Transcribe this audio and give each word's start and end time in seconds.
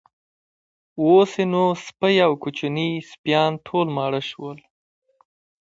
اوس 1.01 1.31
یې 1.39 1.45
نو 1.51 1.63
سپۍ 1.85 2.15
او 2.25 2.31
کوچني 2.43 2.89
سپیان 3.11 3.51
ټول 3.67 3.87
ماړه 3.95 4.21
شول. 4.29 4.57